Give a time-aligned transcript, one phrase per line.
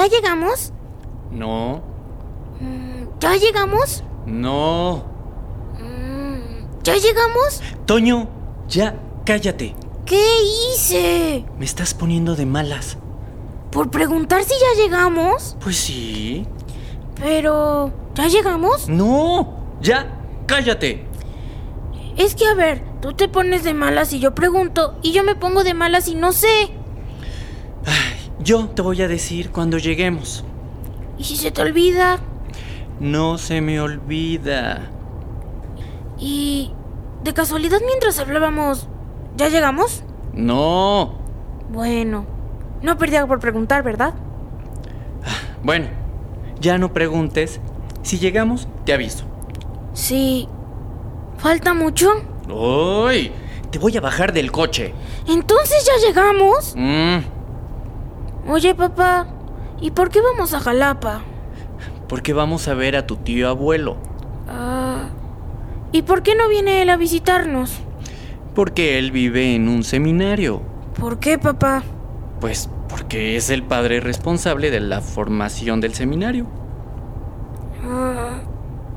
[0.00, 0.72] ¿Ya llegamos?
[1.30, 1.82] No,
[3.20, 4.02] ¿Ya llegamos?
[4.24, 5.04] no.
[6.82, 7.60] ¿Ya llegamos?
[7.84, 8.26] Toño,
[8.66, 9.74] ya, cállate.
[10.06, 10.24] ¿Qué
[10.72, 11.44] hice?
[11.58, 12.96] Me estás poniendo de malas.
[13.70, 15.58] ¿Por preguntar si ya llegamos?
[15.62, 16.46] Pues sí.
[17.16, 17.92] Pero...
[18.14, 18.88] ¿Ya llegamos?
[18.88, 21.06] No, ya, cállate.
[22.16, 25.34] Es que a ver, tú te pones de malas y yo pregunto, y yo me
[25.34, 26.70] pongo de malas y no sé.
[28.50, 30.42] Yo te voy a decir cuando lleguemos.
[31.16, 32.18] ¿Y si se te olvida?
[32.98, 34.90] No se me olvida.
[36.18, 36.72] Y...
[37.22, 38.88] ¿De casualidad mientras hablábamos...
[39.36, 40.02] ¿Ya llegamos?
[40.32, 41.14] No.
[41.70, 42.26] Bueno,
[42.82, 44.14] no perdí algo por preguntar, ¿verdad?
[45.62, 45.86] Bueno,
[46.58, 47.60] ya no preguntes.
[48.02, 49.26] Si llegamos, te aviso.
[49.92, 50.48] Sí.
[51.38, 52.10] ¿Falta mucho?
[52.52, 53.30] ¡Uy!
[53.70, 54.92] Te voy a bajar del coche.
[55.28, 56.74] Entonces ya llegamos.
[56.76, 57.18] Mm,
[58.50, 59.28] Oye, papá,
[59.80, 61.22] ¿y por qué vamos a Jalapa?
[62.10, 63.96] porque vamos a ver a tu tío abuelo.
[64.48, 65.10] Ah,
[65.92, 67.78] ¿Y por qué no viene él a visitarnos?
[68.52, 70.60] Porque él vive en un seminario.
[70.98, 71.84] ¿Por qué, papá?
[72.40, 76.48] Pues porque es el padre responsable de la formación del seminario.
[77.84, 78.40] Ah,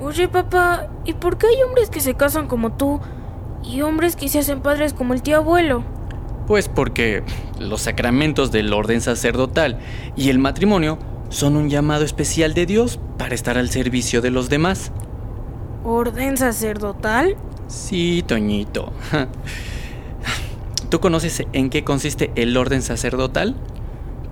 [0.00, 2.98] oye, papá, ¿y por qué hay hombres que se casan como tú
[3.62, 5.84] y hombres que se hacen padres como el tío abuelo?
[6.52, 7.22] Pues porque
[7.58, 9.78] los sacramentos del orden sacerdotal
[10.16, 10.98] y el matrimonio
[11.30, 14.92] son un llamado especial de Dios para estar al servicio de los demás.
[15.82, 17.38] ¿Orden sacerdotal?
[17.68, 18.92] Sí, Toñito.
[20.90, 23.56] ¿Tú conoces en qué consiste el orden sacerdotal?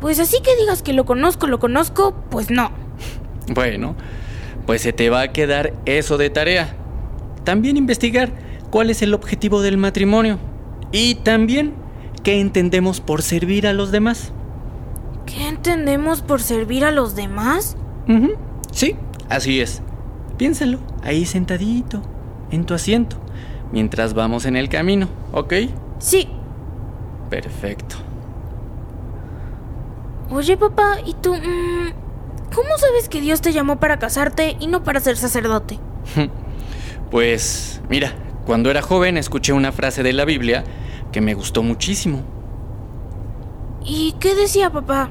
[0.00, 2.72] Pues así que digas que lo conozco, lo conozco, pues no.
[3.54, 3.94] Bueno,
[4.66, 6.74] pues se te va a quedar eso de tarea.
[7.44, 8.32] También investigar
[8.72, 10.40] cuál es el objetivo del matrimonio.
[10.90, 11.86] Y también
[12.28, 14.32] qué entendemos por servir a los demás.
[15.24, 17.74] ¿Qué entendemos por servir a los demás?
[18.06, 18.32] Ujú,
[18.70, 18.96] Sí,
[19.30, 19.80] así es.
[20.36, 22.02] Piénsalo, ahí sentadito,
[22.50, 23.16] en tu asiento,
[23.72, 25.54] mientras vamos en el camino, ¿ok?
[26.00, 26.28] Sí.
[27.30, 27.96] Perfecto.
[30.30, 31.32] Oye, papá, ¿y tú?
[31.34, 31.92] mm,
[32.54, 35.78] ¿Cómo sabes que Dios te llamó para casarte y no para ser sacerdote?
[37.10, 38.12] Pues, mira,
[38.44, 40.64] cuando era joven escuché una frase de la Biblia
[41.12, 42.22] que me gustó muchísimo.
[43.84, 45.10] ¿Y qué decía papá?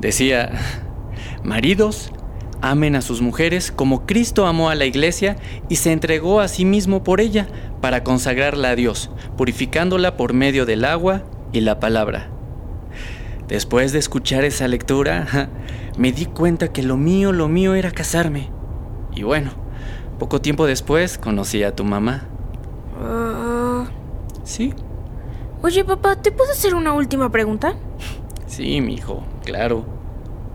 [0.00, 0.52] Decía,
[1.42, 2.10] maridos,
[2.60, 5.36] amen a sus mujeres como Cristo amó a la iglesia
[5.68, 7.46] y se entregó a sí mismo por ella
[7.80, 12.30] para consagrarla a Dios, purificándola por medio del agua y la palabra.
[13.48, 15.50] Después de escuchar esa lectura,
[15.98, 18.50] me di cuenta que lo mío, lo mío era casarme.
[19.14, 19.52] Y bueno,
[20.18, 22.28] poco tiempo después conocí a tu mamá.
[23.00, 23.86] Ah,
[24.46, 24.72] Sí,
[25.62, 27.74] oye, papá, ¿te puedo hacer una última pregunta?
[28.46, 29.84] sí, mi hijo, claro.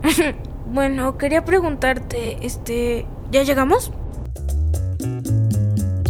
[0.72, 3.92] Bueno, quería preguntarte, este, ¿ya llegamos?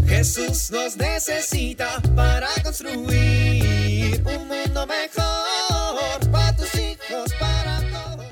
[0.06, 8.26] Jesús nos necesita para construir un mundo mejor para tus hijos, para todos.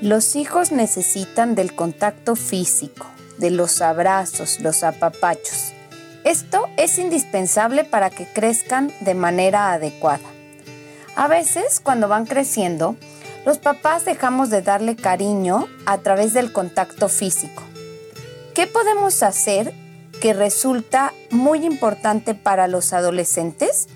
[0.00, 3.06] Los hijos necesitan del contacto físico,
[3.36, 5.74] de los abrazos, los apapachos.
[6.30, 10.28] Esto es indispensable para que crezcan de manera adecuada.
[11.16, 12.94] A veces, cuando van creciendo,
[13.44, 17.64] los papás dejamos de darle cariño a través del contacto físico.
[18.54, 19.74] ¿Qué podemos hacer
[20.22, 23.88] que resulta muy importante para los adolescentes?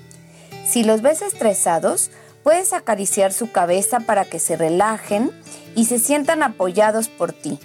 [0.66, 2.10] Si los ves estresados,
[2.42, 5.30] puedes acariciar su cabeza para que se relajen
[5.76, 7.60] y se sientan apoyados por ti.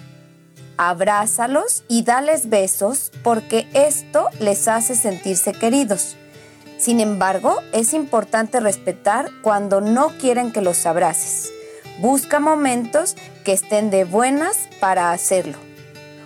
[0.82, 6.16] Abrázalos y dales besos porque esto les hace sentirse queridos.
[6.78, 11.52] Sin embargo, es importante respetar cuando no quieren que los abraces.
[11.98, 15.58] Busca momentos que estén de buenas para hacerlo.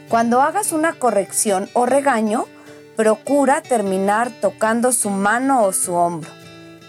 [0.09, 2.47] Cuando hagas una corrección o regaño,
[2.95, 6.31] procura terminar tocando su mano o su hombro.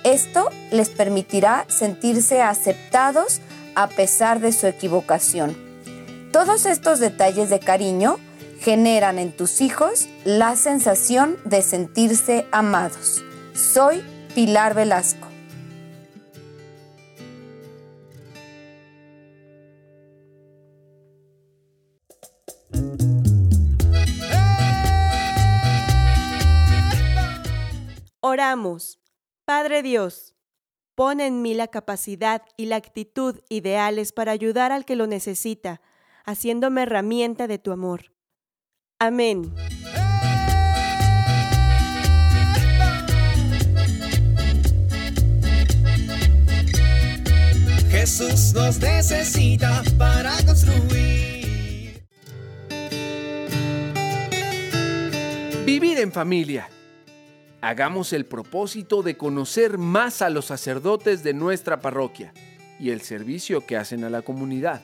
[0.04, 3.42] Esto les permitirá sentirse aceptados
[3.74, 5.65] a pesar de su equivocación.
[6.36, 8.18] Todos estos detalles de cariño
[8.60, 13.24] generan en tus hijos la sensación de sentirse amados.
[13.54, 14.04] Soy
[14.36, 15.30] Pilar Velasco.
[28.20, 29.00] Oramos.
[29.46, 30.36] Padre Dios,
[30.96, 35.80] pon en mí la capacidad y la actitud ideales para ayudar al que lo necesita,
[36.26, 38.12] haciéndome herramienta de tu amor.
[39.00, 39.54] Amén.
[47.90, 52.04] Jesús nos necesita para construir.
[55.66, 56.70] Vivir en familia.
[57.62, 62.32] Hagamos el propósito de conocer más a los sacerdotes de nuestra parroquia
[62.80, 64.84] y el servicio que hacen a la comunidad.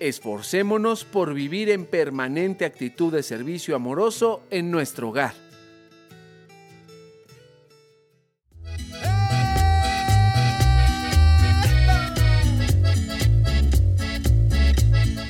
[0.00, 5.34] Esforcémonos por vivir en permanente actitud de servicio amoroso en nuestro hogar.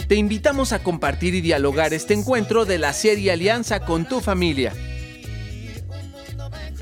[0.06, 4.72] Te invitamos a compartir y dialogar este encuentro de la serie Alianza con tu familia.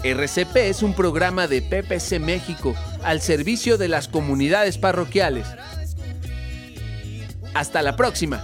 [0.04, 5.46] RCP es un programa de PPC México al servicio de las comunidades parroquiales.
[7.54, 8.42] Hasta la próxima.